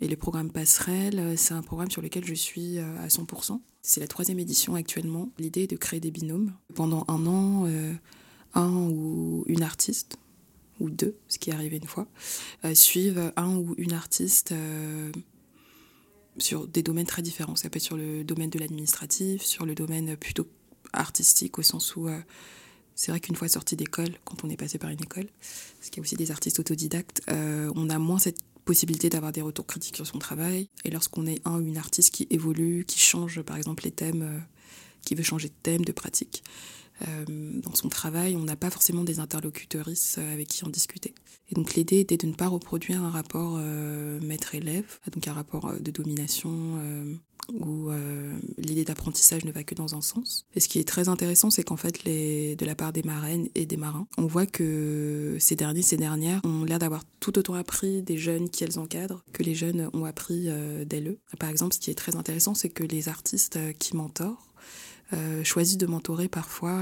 Et 0.01 0.09
le 0.09 0.17
programme 0.17 0.51
Passerelle, 0.51 1.35
c'est 1.37 1.55
un 1.55 1.63
programme 1.63 1.91
sur 1.91 2.03
lequel 2.03 2.25
je 2.25 2.35
suis 2.35 2.79
à 2.81 3.07
100%. 3.07 3.61
C'est 3.83 4.01
la 4.01 4.09
troisième 4.09 4.41
édition 4.41 4.75
actuellement. 4.75 5.31
L'idée 5.39 5.63
est 5.63 5.71
de 5.71 5.77
créer 5.77 6.01
des 6.01 6.11
binômes. 6.11 6.53
Pendant 6.75 7.05
un 7.07 7.25
an, 7.27 7.69
un 8.55 8.73
ou 8.73 9.45
une 9.47 9.63
artiste 9.63 10.19
ou 10.83 10.91
deux, 10.91 11.17
ce 11.29 11.39
qui 11.39 11.51
est 11.51 11.55
arrivé 11.55 11.77
une 11.77 11.87
fois, 11.87 12.07
euh, 12.65 12.75
suivent 12.75 13.33
un 13.37 13.57
ou 13.57 13.75
une 13.79 13.93
artiste 13.93 14.53
euh, 14.53 15.11
sur 16.39 16.67
des 16.67 16.83
domaines 16.83 17.07
très 17.07 17.23
différents. 17.23 17.57
Ça 17.57 17.71
peut 17.71 17.77
être 17.77 17.83
sur 17.83 17.97
le 17.97 18.25
domaine 18.25 18.51
de 18.51 18.59
l'administratif, 18.59 19.43
sur 19.43 19.65
le 19.65 19.75
domaine 19.75 20.17
plutôt 20.17 20.49
artistique, 20.93 21.59
au 21.59 21.63
sens 21.63 21.95
où 21.95 22.09
euh, 22.09 22.19
c'est 22.97 23.13
vrai 23.13 23.21
qu'une 23.21 23.37
fois 23.37 23.49
sorti 23.49 23.77
d'école, 23.77 24.11
quand 24.25 24.45
on 24.45 24.51
est 24.51 24.57
passé 24.57 24.77
par 24.77 24.91
une 24.91 25.03
école, 25.03 25.29
parce 25.79 25.91
qu'il 25.91 25.99
y 25.99 26.01
a 26.01 26.03
aussi 26.03 26.17
des 26.17 26.31
artistes 26.31 26.59
autodidactes, 26.59 27.23
on 27.29 27.89
a 27.89 27.99
moins 27.99 28.19
cette 28.19 28.41
possibilité 28.67 29.09
d'avoir 29.09 29.33
des 29.33 29.41
retours 29.41 29.67
critiques 29.67 29.97
sur 29.97 30.07
son 30.07 30.19
travail. 30.19 30.69
Et 30.85 30.91
lorsqu'on 30.91 31.27
est 31.27 31.41
un 31.47 31.59
ou 31.59 31.67
une 31.67 31.79
artiste 31.79 32.13
qui 32.13 32.27
évolue, 32.29 32.85
qui 32.87 32.99
change 32.99 33.41
par 33.41 33.57
exemple 33.57 33.85
les 33.85 33.93
thèmes, 33.93 34.45
qui 35.07 35.15
veut 35.15 35.23
changer 35.23 35.49
de 35.49 35.55
thème, 35.63 35.87
de 35.87 35.93
pratique, 35.93 36.45
dans 37.27 37.75
son 37.75 37.89
travail, 37.89 38.37
on 38.37 38.45
n'a 38.45 38.57
pas 38.57 38.71
forcément 38.71 39.05
des 39.05 39.21
interlocutrices 39.21 40.17
euh, 40.19 40.33
avec 40.33 40.49
qui 40.49 40.65
en 40.65 40.69
discuter. 40.69 41.15
Et 41.51 41.55
donc 41.55 41.75
l'idée 41.75 42.01
était 42.01 42.17
de 42.17 42.27
ne 42.27 42.35
pas 42.35 42.49
reproduire 42.49 43.03
un 43.03 43.11
rapport 43.11 43.57
euh, 43.59 44.21
maître-élève, 44.21 44.99
donc 45.13 45.27
un 45.29 45.33
rapport 45.33 45.73
de 45.79 45.91
domination 45.91 46.79
où 47.53 47.91
l'idée 48.57 48.85
d'apprentissage 48.85 49.45
ne 49.45 49.51
va 49.51 49.65
que 49.65 49.75
dans 49.75 49.95
un 49.95 50.01
sens. 50.01 50.47
Et 50.55 50.61
ce 50.61 50.69
qui 50.69 50.79
est 50.79 50.89
très 50.89 51.09
intéressant, 51.09 51.51
c'est 51.51 51.65
qu'en 51.65 51.77
fait, 51.77 52.05
de 52.07 52.65
la 52.65 52.75
part 52.75 52.93
des 52.93 53.03
marraines 53.03 53.49
et 53.55 53.67
des 53.67 53.77
marins, 53.77 54.07
on 54.17 54.27
voit 54.27 54.47
que 54.47 55.37
ces 55.41 55.57
derniers, 55.57 55.83
ces 55.83 55.97
dernières 55.97 56.41
ont 56.45 56.65
l'air 56.65 56.79
d'avoir 56.79 57.03
tout 57.21 57.39
autant 57.39 57.55
appris 57.55 58.01
des 58.03 58.17
jeunes 58.17 58.49
qui 58.49 58.65
elles 58.65 58.79
encadrent 58.79 59.23
que 59.33 59.43
les 59.43 59.55
jeunes 59.55 59.91
ont 59.93 60.05
appris 60.05 60.49
d'elles. 60.87 61.17
Par 61.39 61.51
exemple, 61.51 61.75
ce 61.75 61.81
qui 61.81 61.91
est 61.91 61.97
très 61.97 62.17
intéressant, 62.17 62.55
c'est 62.55 62.71
que 62.71 62.85
les 62.85 63.09
artistes 63.09 63.59
qui 63.79 63.97
mentorent 63.97 64.52
choisi 65.45 65.77
de 65.77 65.87
mentorer 65.87 66.29
parfois 66.29 66.79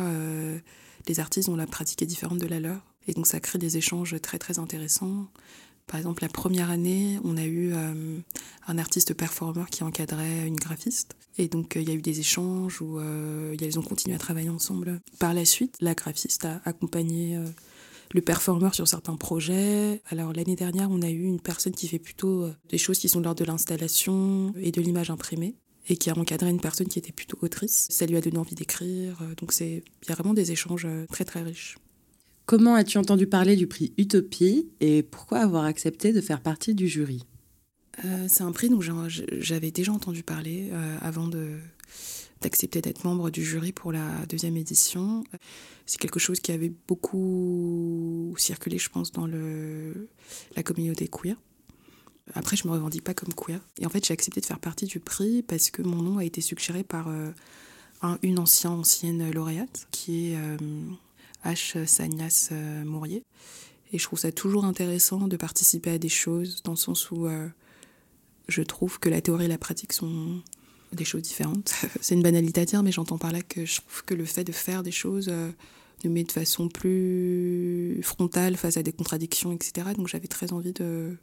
des 1.07 1.21
artistes 1.21 1.49
dont 1.49 1.57
la 1.57 1.67
pratique 1.67 2.03
est 2.03 2.07
différente 2.07 2.39
de 2.39 2.47
la 2.47 2.61
leur. 2.61 2.81
Et 3.09 3.13
donc 3.13 3.27
ça 3.27 3.41
crée 3.41 3.59
des 3.59 3.77
échanges 3.77 4.21
très 4.21 4.39
très 4.39 4.59
intéressants. 4.59 5.27
Par 5.91 5.99
exemple, 5.99 6.23
la 6.23 6.29
première 6.29 6.71
année, 6.71 7.19
on 7.25 7.37
a 7.37 7.43
eu 7.43 7.73
euh, 7.75 8.19
un 8.69 8.79
artiste 8.79 9.13
performeur 9.13 9.71
qui 9.71 9.83
encadrait 9.83 10.47
une 10.47 10.55
graphiste. 10.55 11.17
Et 11.37 11.49
donc, 11.49 11.77
euh, 11.77 11.81
il 11.81 11.89
y 11.89 11.91
a 11.91 11.97
eu 11.97 12.01
des 12.01 12.21
échanges 12.21 12.81
où 12.81 13.01
euh, 13.01 13.57
ils 13.61 13.77
ont 13.77 13.83
continué 13.83 14.15
à 14.15 14.19
travailler 14.21 14.51
ensemble. 14.51 15.01
Par 15.19 15.35
la 15.35 15.45
suite, 15.45 15.75
la 15.81 15.95
graphiste 15.95 16.45
a 16.45 16.61
accompagné 16.65 17.37
le 18.13 18.21
performeur 18.21 18.73
sur 18.73 18.87
certains 18.87 19.17
projets. 19.17 20.01
Alors, 20.11 20.33
l'année 20.33 20.55
dernière, 20.55 20.93
on 20.93 21.03
a 21.03 21.11
eu 21.11 21.25
une 21.25 21.41
personne 21.41 21.75
qui 21.75 21.89
fait 21.89 21.99
plutôt 21.99 22.49
des 22.69 22.79
choses 22.79 23.01
qui 23.01 23.09
sont 23.09 23.21
lors 23.21 23.35
de 23.35 23.45
l'installation 23.45 24.55
et 24.61 24.71
de 24.71 24.81
l'image 24.81 25.11
imprimée 25.11 25.57
et 25.89 25.97
qui 25.97 26.11
a 26.11 26.17
encadré 26.17 26.51
une 26.51 26.61
personne 26.61 26.89
qui 26.89 26.99
était 26.99 27.13
plutôt 27.13 27.39
autrice. 27.41 27.87
Ça 27.91 28.07
lui 28.07 28.17
a 28.17 28.21
donné 28.21 28.39
envie 28.39 28.55
d'écrire. 28.55 29.19
Donc, 29.39 29.53
il 29.61 29.83
y 30.09 30.13
a 30.13 30.15
vraiment 30.15 30.35
des 30.35 30.53
échanges 30.53 30.87
très, 31.11 31.25
très 31.25 31.43
riches. 31.43 31.79
Comment 32.47 32.75
as-tu 32.75 32.99
entendu 32.99 33.29
parler 33.29 33.55
du 33.55 33.69
prix 33.69 33.93
Utopie 33.97 34.69
et 34.81 35.05
pourquoi 35.05 35.39
avoir 35.39 35.65
accepté 35.65 36.13
de 36.13 36.21
faire 36.21 36.41
partie 36.41 36.75
du 36.75 36.89
jury? 36.89 37.25
Euh, 38.05 38.27
C'est 38.29 38.43
un 38.43 38.51
prix 38.51 38.69
dont 38.69 38.81
j'avais 38.81 39.71
déjà 39.71 39.93
entendu 39.93 40.25
parler 40.25 40.69
euh, 40.73 40.99
avant 41.01 41.29
d'accepter 42.41 42.81
d'être 42.81 43.05
membre 43.05 43.31
du 43.31 43.45
jury 43.45 43.71
pour 43.71 43.93
la 43.93 44.27
deuxième 44.29 44.57
édition. 44.57 45.23
C'est 45.87 45.99
quelque 46.01 46.19
chose 46.19 46.41
qui 46.41 46.51
avait 46.51 46.73
beaucoup 46.89 48.35
circulé, 48.37 48.79
je 48.79 48.89
pense, 48.89 49.13
dans 49.13 49.29
le, 49.29 50.09
la 50.57 50.63
communauté 50.65 51.07
queer. 51.09 51.37
Après, 52.35 52.57
je 52.57 52.67
me 52.67 52.73
revendique 52.73 53.05
pas 53.05 53.15
comme 53.15 53.35
queer. 53.35 53.61
Et 53.79 53.87
en 53.87 53.89
fait, 53.89 54.05
j'ai 54.05 54.15
accepté 54.15 54.41
de 54.41 54.47
faire 54.47 54.61
partie 54.61 54.87
du 54.87 55.01
prix 55.01 55.43
parce 55.43 55.71
que 55.71 55.83
mon 55.83 56.03
nom 56.03 56.19
a 56.19 56.25
été 56.25 56.41
suggéré 56.41 56.83
par 56.85 57.09
euh, 57.09 57.31
une 58.23 58.39
ancienne, 58.39 58.73
ancienne 58.73 59.31
lauréate 59.31 59.87
qui 59.91 60.33
est 60.33 60.37
H. 61.45 61.87
Sagnas 61.87 62.49
euh, 62.53 62.85
Mourier. 62.85 63.25
Et 63.93 63.99
je 63.99 64.05
trouve 64.05 64.19
ça 64.19 64.31
toujours 64.31 64.65
intéressant 64.65 65.27
de 65.27 65.37
participer 65.37 65.91
à 65.91 65.99
des 65.99 66.09
choses 66.09 66.63
dans 66.63 66.73
le 66.73 66.77
sens 66.77 67.11
où 67.11 67.27
euh, 67.27 67.49
je 68.49 68.63
trouve 68.63 68.99
que 69.01 69.09
la 69.09 69.21
théorie 69.21 69.47
et 69.47 69.49
la 69.49 69.59
pratique 69.59 69.93
sont 69.93 70.43
des 70.93 71.05
choses 71.05 71.23
différentes. 71.23 71.75
C'est 72.01 72.15
une 72.15 72.23
banalité 72.23 72.61
à 72.61 72.65
dire, 72.65 72.83
mais 72.83 72.93
j'entends 72.93 73.19
par 73.19 73.33
là 73.33 73.43
que 73.43 73.65
je 73.65 73.81
trouve 73.81 74.05
que 74.05 74.15
le 74.15 74.25
fait 74.25 74.45
de 74.45 74.53
faire 74.53 74.83
des 74.83 74.93
choses 74.93 75.29
euh, 75.29 75.51
nous 76.05 76.11
met 76.11 76.25
de 76.25 76.33
façon 76.33 76.69
plus 76.69 78.01
frontale 78.03 78.57
face 78.57 78.77
à 78.77 78.83
des 78.83 78.93
contradictions, 78.93 79.53
etc. 79.53 79.89
Donc 79.97 80.09
j'avais 80.09 80.29
très 80.29 80.53
envie 80.53 80.73
de 80.73 81.17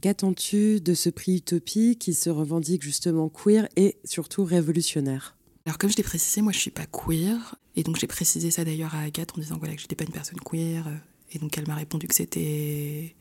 Qu'attends-tu 0.00 0.80
de 0.80 0.94
ce 0.94 1.10
prix 1.10 1.36
Utopie 1.36 1.96
qui 1.96 2.14
se 2.14 2.30
revendique 2.30 2.82
justement 2.82 3.28
queer 3.28 3.68
et 3.76 3.96
surtout 4.04 4.44
révolutionnaire 4.44 5.38
alors 5.68 5.76
comme 5.76 5.90
je 5.90 5.96
l'ai 5.96 6.02
précisé, 6.02 6.40
moi 6.40 6.50
je 6.50 6.58
suis 6.58 6.70
pas 6.70 6.86
queer, 6.86 7.56
et 7.76 7.82
donc 7.82 7.96
j'ai 7.96 8.06
précisé 8.06 8.50
ça 8.50 8.64
d'ailleurs 8.64 8.94
à 8.94 9.00
Agathe 9.00 9.36
en 9.36 9.40
disant 9.42 9.58
voilà 9.58 9.74
que 9.74 9.82
j'étais 9.82 9.96
pas 9.96 10.04
une 10.04 10.12
personne 10.12 10.40
queer, 10.40 10.88
euh, 10.88 10.96
et 11.32 11.38
donc 11.38 11.58
elle 11.58 11.66
m'a 11.66 11.74
répondu 11.74 12.08
que 12.08 12.14
c'était 12.14 13.14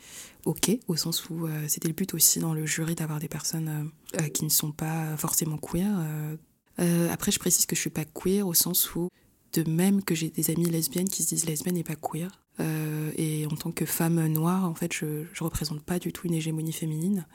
ok, 0.46 0.72
au 0.88 0.96
sens 0.96 1.30
où 1.30 1.46
euh, 1.46 1.66
c'était 1.68 1.90
le 1.90 1.94
but 1.94 2.14
aussi 2.14 2.40
dans 2.40 2.54
le 2.54 2.66
jury 2.66 2.96
d'avoir 2.96 3.20
des 3.20 3.28
personnes 3.28 3.92
euh, 4.18 4.30
qui 4.30 4.46
ne 4.46 4.50
sont 4.50 4.72
pas 4.72 5.18
forcément 5.18 5.58
queer. 5.58 5.92
après 7.12 7.34
je 7.34 7.40
précise 7.40 7.66
que 7.66 7.76
je 7.76 7.82
suis 7.82 7.90
pas 7.90 8.06
queer 8.06 8.48
au 8.48 8.54
sens 8.54 8.96
où 8.96 9.10
de 9.52 9.70
même 9.70 10.02
que 10.02 10.16
j'ai 10.16 10.30
des 10.30 10.50
amies 10.50 10.70
lesbiennes 10.70 11.10
qui 11.10 11.24
se 11.24 11.36
disent 11.36 11.48
lesbiennes 11.48 11.76
et 11.76 11.84
pas 11.84 11.98
queer. 11.98 12.47
Euh, 12.60 13.12
et 13.16 13.46
en 13.46 13.56
tant 13.56 13.72
que 13.72 13.86
femme 13.86 14.26
noire, 14.28 14.66
en 14.66 14.74
fait, 14.74 14.94
je 14.94 15.06
ne 15.06 15.44
représente 15.44 15.82
pas 15.82 16.00
du 16.00 16.12
tout 16.12 16.28
une 16.28 16.34
hégémonie 16.34 16.74
féminine. 16.74 17.26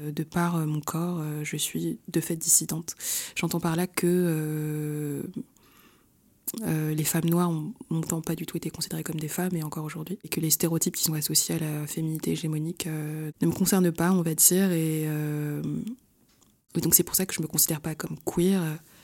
Euh, 0.00 0.10
de 0.10 0.22
par 0.22 0.56
euh, 0.56 0.66
mon 0.66 0.80
corps, 0.80 1.22
je 1.42 1.56
suis 1.56 1.98
de 2.08 2.20
fait 2.20 2.36
dissidente. 2.36 2.94
J'entends 3.36 3.60
par 3.60 3.76
là 3.76 3.86
que 3.86 5.22
les 6.64 7.04
femmes 7.04 7.26
noires 7.26 7.50
ont 7.50 7.72
longtemps 7.90 8.20
pas 8.20 8.34
du 8.34 8.44
tout 8.44 8.56
été 8.56 8.70
considérées 8.70 9.04
comme 9.04 9.20
des 9.20 9.28
femmes, 9.28 9.54
et 9.56 9.62
encore 9.62 9.84
aujourd'hui. 9.84 10.18
Et 10.24 10.28
que 10.28 10.40
les 10.40 10.50
stéréotypes 10.50 10.96
qui 10.96 11.04
sont 11.04 11.14
associés 11.14 11.54
à 11.56 11.58
la 11.58 11.86
féminité 11.86 12.32
hégémonique 12.32 12.86
ne 12.86 13.46
me 13.46 13.52
concernent 13.52 13.92
pas, 13.92 14.12
on 14.12 14.22
va 14.22 14.34
dire. 14.34 14.72
Et, 14.72 15.06
donc 16.74 16.94
c'est 16.94 17.02
pour 17.02 17.14
ça 17.14 17.26
que 17.26 17.34
je 17.34 17.42
me 17.42 17.46
considère 17.46 17.80
pas 17.80 17.94
comme 17.94 18.16
queer 18.24 18.62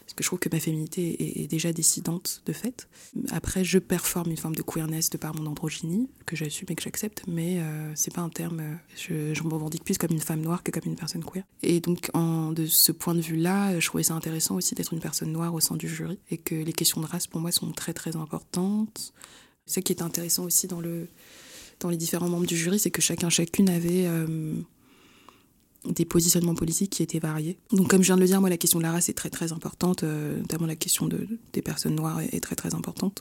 parce 0.08 0.14
que 0.14 0.24
je 0.24 0.28
trouve 0.28 0.38
que 0.38 0.48
ma 0.50 0.58
féminité 0.58 1.42
est, 1.42 1.48
déjà 1.48 1.70
dissidente 1.70 2.40
de 2.46 2.54
fait. 2.54 2.88
Après, 3.30 3.62
je 3.62 3.78
performe 3.78 4.30
une 4.30 4.38
forme 4.38 4.54
de 4.54 4.62
queerness 4.62 5.10
de 5.10 5.18
par 5.18 5.34
mon 5.34 5.44
androgynie, 5.44 6.08
que 6.24 6.34
j'assume 6.34 6.66
et 6.70 6.74
que 6.74 6.82
j'accepte, 6.82 7.24
mais 7.28 7.60
euh, 7.60 7.92
c'est 7.94 8.14
pas 8.14 8.22
un 8.22 8.30
terme. 8.30 8.78
Je, 8.96 9.42
me 9.42 9.52
revendique 9.52 9.84
plus 9.84 9.98
comme 9.98 10.12
une 10.12 10.20
femme 10.20 10.40
noire 10.40 10.62
que 10.62 10.70
comme 10.70 10.84
une 10.86 10.96
personne 10.96 11.22
queer. 11.22 11.44
Et 11.62 11.80
donc, 11.80 12.10
de 12.14 12.64
ce 12.64 12.90
point 12.90 13.14
de 13.14 13.20
vue-là, 13.20 13.78
je 13.78 13.86
trouvais 13.86 14.02
ça 14.02 14.14
intéressant 14.14 14.54
aussi 14.56 14.74
d'être 14.74 14.94
une 14.94 15.00
personne 15.00 15.30
noire 15.30 15.52
au 15.52 15.60
sein 15.60 15.76
du 15.76 15.88
jury 15.88 16.18
et 16.30 16.38
que 16.38 16.54
les 16.54 16.72
questions 16.72 17.02
de 17.02 17.06
race 17.06 17.26
pour 17.26 17.42
moi 17.42 17.52
sont 17.52 17.70
très 17.72 17.92
très 17.92 18.16
importantes. 18.16 19.12
Ce 19.66 19.78
qui 19.80 19.92
est 19.92 20.00
intéressant 20.00 20.44
aussi 20.44 20.66
dans 20.68 20.80
les 20.80 21.96
différents 21.98 22.30
membres 22.30 22.46
du 22.46 22.56
jury, 22.56 22.78
c'est 22.78 22.90
que 22.90 23.02
chacun, 23.02 23.28
chacune 23.28 23.68
avait. 23.68 24.06
Euh, 24.06 24.54
des 25.84 26.04
positionnements 26.04 26.54
politiques 26.54 26.90
qui 26.90 27.02
étaient 27.02 27.18
variés. 27.18 27.58
Donc 27.72 27.88
comme 27.88 28.02
je 28.02 28.06
viens 28.06 28.16
de 28.16 28.20
le 28.20 28.26
dire, 28.26 28.40
moi 28.40 28.50
la 28.50 28.56
question 28.56 28.78
de 28.78 28.84
la 28.84 28.92
race 28.92 29.08
est 29.08 29.14
très 29.14 29.30
très 29.30 29.52
importante, 29.52 30.02
euh, 30.02 30.38
notamment 30.38 30.66
la 30.66 30.76
question 30.76 31.06
de, 31.06 31.26
des 31.52 31.62
personnes 31.62 31.94
noires 31.94 32.20
est, 32.20 32.40
très 32.40 32.56
très 32.56 32.74
importante. 32.74 33.20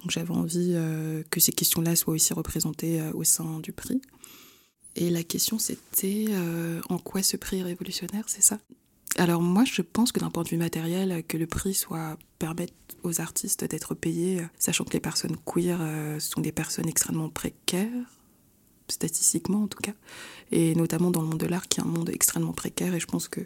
Donc 0.00 0.10
j'avais 0.10 0.30
envie 0.30 0.72
euh, 0.74 1.22
que 1.30 1.40
ces 1.40 1.52
questions-là 1.52 1.96
soient 1.96 2.14
aussi 2.14 2.32
représentées 2.32 3.00
euh, 3.00 3.12
au 3.12 3.24
sein 3.24 3.60
du 3.60 3.72
prix. 3.72 4.00
Et 4.96 5.10
la 5.10 5.22
question 5.22 5.58
c'était 5.58 6.26
en 6.88 6.98
quoi 6.98 7.22
ce 7.22 7.36
prix 7.36 7.58
est 7.58 7.62
révolutionnaire, 7.62 8.24
c'est 8.26 8.42
ça? 8.42 8.58
Alors 9.18 9.40
moi 9.40 9.64
je 9.64 9.82
pense 9.82 10.10
que 10.10 10.18
d'un 10.18 10.30
point 10.30 10.42
de 10.42 10.48
vue 10.48 10.56
matériel, 10.56 11.22
que 11.28 11.36
le 11.36 11.46
prix 11.46 11.74
soit 11.74 12.18
permettre 12.40 12.72
aux 13.04 13.20
artistes 13.20 13.64
d'être 13.64 13.94
payés, 13.94 14.40
sachant 14.58 14.82
que 14.82 14.92
les 14.92 15.00
personnes 15.00 15.36
queer 15.46 15.78
sont 16.18 16.40
des 16.40 16.50
personnes 16.50 16.88
extrêmement 16.88 17.28
précaires, 17.28 17.88
statistiquement 18.90 19.62
en 19.62 19.68
tout 19.68 19.78
cas, 19.82 19.94
et 20.52 20.74
notamment 20.74 21.10
dans 21.10 21.22
le 21.22 21.28
monde 21.28 21.40
de 21.40 21.46
l'art 21.46 21.68
qui 21.68 21.80
est 21.80 21.82
un 21.82 21.86
monde 21.86 22.10
extrêmement 22.10 22.52
précaire. 22.52 22.94
Et 22.94 23.00
je 23.00 23.06
pense 23.06 23.28
que 23.28 23.40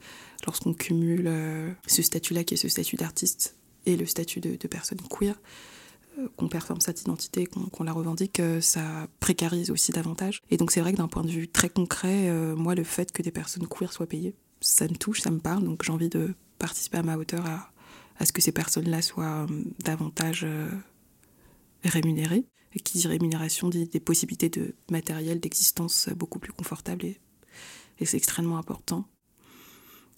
lorsqu'on 0.47 0.75
cumule 0.75 1.27
euh, 1.27 1.71
ce 1.87 2.03
statut-là, 2.03 2.45
qui 2.45 2.55
est 2.55 2.59
ce 2.59 2.69
statut 2.69 2.97
d'artiste, 2.97 3.57
et 3.87 3.97
le 3.97 4.07
statut 4.07 4.41
de, 4.41 4.57
personne 4.67 4.99
queer, 5.11 5.39
euh, 6.19 6.29
qu'on 6.37 6.49
performe 6.49 6.81
cette 6.81 7.03
identité, 7.03 7.47
qu'on 7.47 7.85
la 7.85 7.93
revendique, 7.93 8.41
euh, 8.41 8.61
ça 8.61 9.09
précarise 9.21 9.71
aussi 9.71 9.93
davantage. 9.93 10.41
Et 10.51 10.57
donc 10.57 10.71
c'est 10.71 10.81
vrai 10.81 10.93
que 10.93 10.99
d'un 10.99 11.09
point 11.09 11.25
de 11.25 11.31
vue 11.31 11.49
très 11.49 11.69
concret, 11.69 12.31
moi 12.57 12.75
le 12.75 12.85
fait 12.85 13.13
que 13.13 13.23
des 13.23 13.31
personnes 13.31 13.67
queer 13.67 13.93
soient 13.93 14.07
payées, 14.07 14.35
ça 14.61 14.87
me 14.87 14.95
touche, 14.95 15.21
ça 15.21 15.31
me 15.31 15.41
parle, 15.41 15.65
donc 15.65 15.83
j'ai 15.85 15.93
envie 15.93 16.09
de 16.09 16.35
participer 16.59 16.99
à 16.99 17.03
ma 17.03 17.17
hauteur 17.17 17.45
à, 17.47 17.71
à 18.19 18.25
ce 18.25 18.33
que 18.33 18.41
ces 18.41 18.53
personnes-là 18.53 19.03
soient 19.03 19.47
davantage 19.83 20.47
rémunérées 21.85 22.47
qui 22.83 22.99
dit 22.99 23.07
rémunération 23.07 23.69
dit 23.69 23.87
des 23.87 24.01
possibilités 24.01 24.49
de 24.49 24.75
matériel 24.91 25.41
d'existence 25.41 26.09
beaucoup 26.17 26.39
plus 26.39 26.53
confortables 26.53 27.05
et, 27.05 27.21
c'est 28.05 28.17
extrêmement 28.17 28.59
important. 28.59 29.07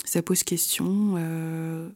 Ça 0.04 0.22
pose 0.22 0.42
question 0.42 1.14
euh, 1.16 1.88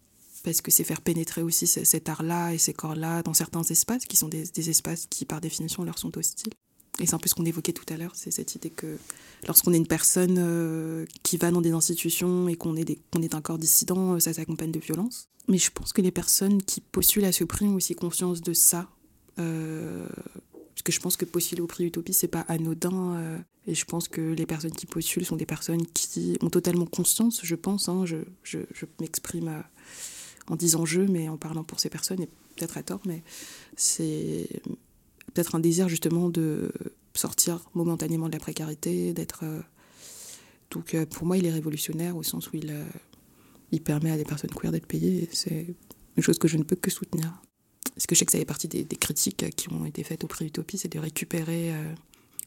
parce 0.44 0.60
que 0.60 0.70
c'est 0.70 0.84
faire 0.84 1.00
pénétrer 1.00 1.42
aussi 1.42 1.66
cet 1.66 2.08
art-là 2.08 2.52
et 2.52 2.58
ces 2.58 2.74
corps-là 2.74 3.22
dans 3.22 3.34
certains 3.34 3.62
espaces 3.62 4.04
qui 4.04 4.16
sont 4.16 4.28
des, 4.28 4.70
espaces 4.70 5.06
qui 5.08 5.24
par 5.24 5.40
définition 5.40 5.82
leur 5.82 5.98
sont 5.98 6.16
hostiles. 6.16 6.52
Et 6.98 7.06
c'est 7.06 7.14
un 7.14 7.18
peu 7.18 7.28
ce 7.28 7.34
qu'on 7.34 7.46
évoquait 7.46 7.72
tout 7.72 7.86
à 7.88 7.96
l'heure, 7.96 8.12
c'est 8.14 8.30
cette 8.30 8.54
idée 8.54 8.70
que 8.70 8.98
lorsqu'on 9.46 9.72
est 9.72 9.78
une 9.78 9.86
personne 9.86 10.36
euh, 10.38 11.06
qui 11.22 11.38
va 11.38 11.50
dans 11.50 11.62
des 11.62 11.72
institutions 11.72 12.48
et 12.48 12.56
qu'on 12.56 12.76
est, 12.76 12.90
est 12.90 13.34
un 13.34 13.40
corps 13.40 13.58
dissident, 13.58 14.20
ça 14.20 14.34
s'accompagne 14.34 14.70
de 14.70 14.80
violence. 14.80 15.30
Mais 15.48 15.58
je 15.58 15.70
pense 15.70 15.92
que 15.92 16.02
les 16.02 16.12
personnes 16.12 16.62
qui 16.62 16.80
postulent 16.80 17.24
à 17.24 17.32
ce 17.32 17.44
prix 17.44 17.66
ont 17.66 17.74
aussi 17.74 17.94
conscience 17.94 18.40
de 18.40 18.52
ça. 18.52 18.88
Euh, 19.38 20.06
parce 20.80 20.84
que 20.86 20.92
je 20.92 21.00
pense 21.00 21.18
que 21.18 21.26
postuler 21.26 21.60
au 21.60 21.66
prix 21.66 21.84
Utopie, 21.84 22.14
c'est 22.14 22.26
pas 22.26 22.40
anodin. 22.48 23.14
Euh, 23.16 23.38
et 23.66 23.74
je 23.74 23.84
pense 23.84 24.08
que 24.08 24.32
les 24.32 24.46
personnes 24.46 24.72
qui 24.72 24.86
postulent 24.86 25.26
sont 25.26 25.36
des 25.36 25.44
personnes 25.44 25.86
qui 25.88 26.38
ont 26.40 26.48
totalement 26.48 26.86
conscience, 26.86 27.40
je 27.42 27.54
pense. 27.54 27.90
Hein, 27.90 28.06
je, 28.06 28.58
m'exprime 28.98 29.48
euh, 29.48 29.60
en 30.46 30.56
disant 30.56 30.86
je, 30.86 31.02
mais 31.02 31.28
en 31.28 31.36
parlant 31.36 31.64
pour 31.64 31.80
ces 31.80 31.90
personnes, 31.90 32.22
et 32.22 32.28
peut-être 32.56 32.78
à 32.78 32.82
tort, 32.82 33.02
mais 33.04 33.22
c'est 33.76 34.48
peut-être 35.34 35.54
un 35.54 35.60
désir 35.60 35.86
justement 35.90 36.30
de 36.30 36.72
sortir 37.12 37.60
momentanément 37.74 38.28
de 38.28 38.32
la 38.32 38.40
précarité, 38.40 39.12
d'être. 39.12 39.40
Euh, 39.42 39.60
donc 40.70 40.96
pour 41.10 41.26
moi, 41.26 41.36
il 41.36 41.44
est 41.44 41.52
révolutionnaire 41.52 42.16
au 42.16 42.22
sens 42.22 42.50
où 42.52 42.56
il 43.70 43.82
permet 43.82 44.12
à 44.12 44.16
des 44.16 44.24
personnes 44.24 44.50
queer 44.50 44.72
d'être 44.72 44.86
payées. 44.86 45.28
C'est 45.30 45.74
une 46.16 46.22
chose 46.22 46.38
que 46.38 46.48
je 46.48 46.56
ne 46.56 46.62
peux 46.62 46.76
que 46.76 46.90
soutenir 46.90 47.42
parce 48.00 48.06
que 48.06 48.14
je 48.14 48.20
sais 48.20 48.24
que 48.24 48.32
ça 48.32 48.38
fait 48.38 48.46
partie 48.46 48.66
des, 48.66 48.86
critiques 48.96 49.54
qui 49.56 49.70
ont 49.70 49.84
été 49.84 50.02
faites 50.04 50.24
au 50.24 50.26
prix 50.26 50.46
Utopie, 50.46 50.78
c'est 50.78 50.90
de 50.90 50.98
récupérer 50.98 51.74
euh, 51.74 51.92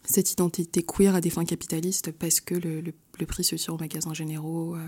cette 0.03 0.31
identité 0.31 0.81
queer 0.81 1.13
à 1.13 1.21
des 1.21 1.29
fins 1.29 1.45
capitalistes 1.45 2.11
parce 2.11 2.39
que 2.39 2.55
le, 2.55 2.91
prix 3.27 3.43
se 3.43 3.55
tire 3.55 3.75
aux 3.75 3.77
magasins 3.77 4.15
généraux. 4.15 4.75
Euh. 4.75 4.79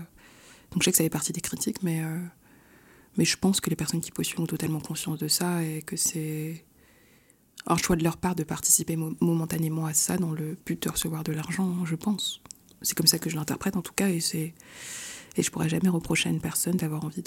Donc 0.72 0.82
je 0.82 0.86
sais 0.86 0.90
que 0.90 0.96
ça 0.96 1.04
fait 1.04 1.08
partie 1.08 1.32
des 1.32 1.40
critiques, 1.40 1.84
mais, 1.84 2.02
euh, 2.02 2.18
mais 3.16 3.24
je 3.24 3.36
pense 3.36 3.60
que 3.60 3.70
les 3.70 3.76
personnes 3.76 4.00
qui 4.00 4.10
postulent 4.10 4.40
ont 4.40 4.46
totalement 4.48 4.80
conscience 4.80 5.20
de 5.20 5.28
ça 5.28 5.62
et 5.62 5.82
que 5.82 5.94
c'est 5.94 6.64
un 7.68 7.76
choix 7.76 7.94
de 7.94 8.02
leur 8.02 8.16
part 8.16 8.34
de 8.34 8.42
participer 8.42 8.96
momentanément 8.96 9.86
à 9.86 9.94
ça 9.94 10.16
dans 10.16 10.32
le 10.32 10.58
but 10.66 10.82
de 10.82 10.90
recevoir 10.90 11.22
de 11.22 11.30
l'argent, 11.30 11.84
je 11.84 11.94
pense. 11.94 12.40
C'est 12.82 12.96
comme 12.96 13.06
ça 13.06 13.20
que 13.20 13.30
je 13.30 13.36
l'interprète 13.36 13.76
en 13.76 13.82
tout 13.82 13.94
cas, 13.94 14.08
et, 14.08 14.18
et 14.34 15.42
je 15.44 15.50
pourrais 15.52 15.68
jamais 15.68 15.90
reprocher 15.90 16.28
à 16.28 16.32
une 16.32 16.40
personne 16.40 16.76
d'avoir 16.76 17.04
envie 17.04 17.22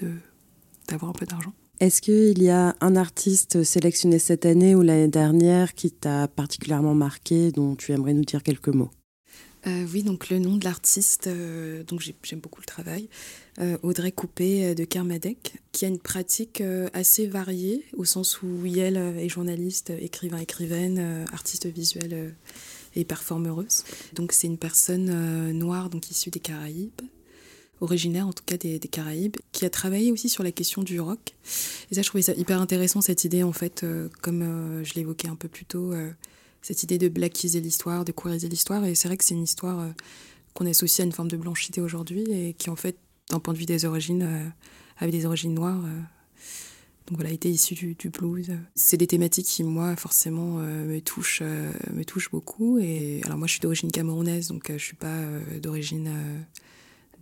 d'avoir 0.89 1.11
un 1.11 1.13
peu 1.13 1.25
d'argent. 1.25 1.53
Est-ce 1.79 2.01
qu'il 2.01 2.43
y 2.43 2.49
a 2.49 2.75
un 2.81 2.97
artiste 2.97 3.63
sélectionné 3.63 4.19
cette 4.19 4.45
année 4.45 4.75
ou 4.75 4.81
l'année 4.81 5.07
dernière 5.07 5.73
qui 5.73 5.91
t'a 5.91 6.27
particulièrement 6.27 6.93
marqué, 6.93 7.53
dont 7.53 7.77
tu 7.77 7.93
aimerais 7.93 8.13
nous 8.13 8.25
dire 8.25 8.43
quelques 8.43 8.67
mots? 8.67 8.91
Euh, 9.65 9.85
oui, 9.93 10.03
donc 10.03 10.29
le 10.29 10.39
nom 10.39 10.57
de 10.57 10.65
l'artiste, 10.65 11.27
euh, 11.27 11.83
donc 11.83 12.01
j'aime 12.01 12.39
beaucoup 12.39 12.59
le 12.59 12.65
travail, 12.65 13.07
euh, 13.59 13.77
Audrey 13.81 14.11
Coupé 14.11 14.75
de 14.75 14.83
Kermadec, 14.83 15.55
qui 15.71 15.85
a 15.85 15.87
une 15.87 15.99
pratique 15.99 16.61
assez 16.91 17.27
variée, 17.27 17.85
au 17.95 18.03
sens 18.03 18.41
où 18.41 18.65
elle 18.65 18.97
est 18.97 19.29
journaliste, 19.29 19.93
écrivain, 20.01 20.39
écrivaine, 20.39 21.25
artiste 21.31 21.65
visuelle 21.65 22.35
et 22.97 23.05
performeuse. 23.05 23.85
Donc 24.15 24.33
c'est 24.33 24.47
une 24.47 24.57
personne 24.57 25.53
noire, 25.53 25.89
donc 25.89 26.11
issue 26.11 26.29
des 26.29 26.41
Caraïbes, 26.41 27.01
originaire 27.81 28.27
en 28.27 28.33
tout 28.33 28.43
cas 28.45 28.57
des, 28.57 28.79
Caraïbes, 28.79 29.37
qui 29.51 29.65
a 29.65 29.69
travaillé 29.69 30.11
aussi 30.11 30.29
sur 30.29 30.43
la 30.43 30.51
question 30.51 30.83
du 30.83 30.99
rock. 30.99 31.35
Et 31.91 31.95
ça, 31.95 32.01
je 32.01 32.07
trouvais 32.07 32.21
ça 32.21 32.33
hyper 32.33 32.59
intéressant, 32.61 33.01
cette 33.01 33.23
idée, 33.23 33.43
en 33.43 33.53
fait, 33.53 33.85
comme 34.21 34.83
je 34.83 34.93
l'évoquais 34.95 35.27
un 35.27 35.35
peu 35.35 35.47
plus 35.47 35.65
tôt 35.65 35.93
cette 36.61 36.83
idée 36.83 36.97
de 36.97 37.07
blackiser 37.07 37.61
l'histoire, 37.61 38.05
de 38.05 38.11
queeriser 38.11 38.49
l'histoire. 38.49 38.85
Et 38.85 38.95
c'est 38.95 39.07
vrai 39.07 39.17
que 39.17 39.23
c'est 39.23 39.35
une 39.35 39.43
histoire 39.43 39.79
euh, 39.79 39.89
qu'on 40.53 40.65
associe 40.65 41.01
à 41.01 41.03
une 41.05 41.11
forme 41.11 41.29
de 41.29 41.37
blanchité 41.37 41.81
aujourd'hui 41.81 42.23
et 42.31 42.53
qui, 42.53 42.69
en 42.69 42.75
fait, 42.75 42.97
d'un 43.29 43.39
point 43.39 43.53
de 43.53 43.59
vue 43.59 43.65
des 43.65 43.85
origines, 43.85 44.23
euh, 44.23 44.49
avait 44.97 45.11
des 45.11 45.25
origines 45.25 45.53
noires. 45.53 45.81
Euh, 45.83 45.99
donc 47.07 47.17
voilà, 47.17 47.31
était 47.31 47.49
issue 47.49 47.73
du, 47.73 48.09
blues. 48.09 48.51
C'est 48.75 48.97
des 48.97 49.07
thématiques 49.07 49.47
qui, 49.47 49.63
moi, 49.63 49.95
forcément, 49.95 50.57
me, 50.57 50.99
touchent, 50.99 51.41
me 51.41 52.03
touchent 52.03 52.29
beaucoup. 52.29 52.77
Et 52.77 53.21
alors, 53.25 53.39
moi, 53.39 53.47
je 53.47 53.53
suis 53.53 53.61
d'origine 53.61 53.89
camerounaise, 53.89 54.49
donc 54.49 54.71
je 54.71 54.77
suis 54.77 54.95
pas 54.95 55.25
d'origine 55.59 56.07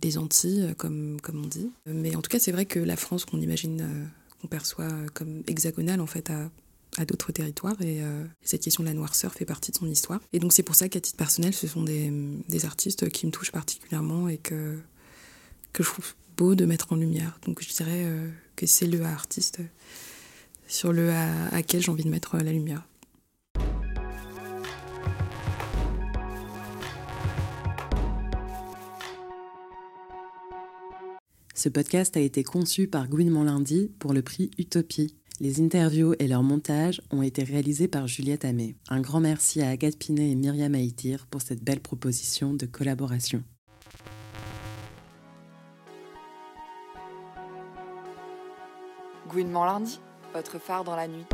des 0.00 0.18
Antilles, 0.18 0.74
comme, 0.76 1.20
comme 1.20 1.44
on 1.44 1.46
dit. 1.46 1.70
Mais 1.86 2.14
en 2.16 2.22
tout 2.22 2.28
cas, 2.28 2.38
c'est 2.38 2.52
vrai 2.52 2.66
que 2.66 2.78
la 2.78 2.96
France 2.96 3.24
qu'on 3.24 3.40
imagine, 3.40 4.08
qu'on 4.40 4.48
perçoit 4.48 4.90
comme 5.14 5.42
hexagonale, 5.46 6.00
en 6.00 6.06
fait, 6.06 6.30
a 6.30 6.50
à 6.96 7.04
d'autres 7.04 7.32
territoires 7.32 7.80
et 7.80 8.02
euh, 8.02 8.24
cette 8.42 8.62
question 8.62 8.82
de 8.82 8.88
la 8.88 8.94
noirceur 8.94 9.32
fait 9.32 9.44
partie 9.44 9.70
de 9.70 9.76
son 9.76 9.86
histoire. 9.86 10.20
Et 10.32 10.38
donc 10.38 10.52
c'est 10.52 10.62
pour 10.62 10.74
ça 10.74 10.88
qu'à 10.88 11.00
titre 11.00 11.16
personnel, 11.16 11.52
ce 11.52 11.66
sont 11.66 11.82
des, 11.82 12.10
des, 12.48 12.64
artistes 12.64 13.08
qui 13.10 13.26
me 13.26 13.30
touchent 13.30 13.52
particulièrement 13.52 14.28
et 14.28 14.38
que, 14.38 14.78
que 15.72 15.82
je 15.82 15.88
trouve 15.88 16.14
beau 16.36 16.54
de 16.54 16.64
mettre 16.64 16.92
en 16.92 16.96
lumière. 16.96 17.38
Donc 17.46 17.62
je 17.62 17.68
dirais 17.68 18.04
euh, 18.06 18.28
que 18.56 18.66
c'est 18.66 18.86
le 18.86 19.02
artiste 19.02 19.60
sur 20.66 20.92
le 20.92 21.10
à, 21.10 21.46
à 21.48 21.62
quel 21.62 21.82
j'ai 21.82 21.90
envie 21.90 22.04
de 22.04 22.10
mettre 22.10 22.36
la 22.36 22.52
lumière. 22.52 22.86
Ce 31.58 31.68
podcast 31.68 32.16
a 32.16 32.20
été 32.20 32.44
conçu 32.44 32.86
par 32.86 33.08
Gwyn 33.08 33.30
Monlundi 33.30 33.90
pour 33.98 34.12
le 34.12 34.22
prix 34.22 34.52
Utopie. 34.58 35.16
Les 35.40 35.60
interviews 35.60 36.14
et 36.20 36.28
leur 36.28 36.44
montage 36.44 37.02
ont 37.10 37.20
été 37.20 37.42
réalisés 37.42 37.88
par 37.88 38.06
Juliette 38.06 38.44
Amé. 38.44 38.76
Un 38.88 39.00
grand 39.00 39.18
merci 39.18 39.60
à 39.60 39.70
Agathe 39.70 39.98
Pinet 39.98 40.30
et 40.30 40.34
Myriam 40.36 40.76
Haïtir 40.76 41.26
pour 41.26 41.42
cette 41.42 41.64
belle 41.64 41.80
proposition 41.80 42.54
de 42.54 42.64
collaboration. 42.64 43.42
Gouinement 49.28 49.64
lundi, 49.64 49.98
votre 50.32 50.60
phare 50.60 50.84
dans 50.84 50.94
la 50.94 51.08
nuit. 51.08 51.26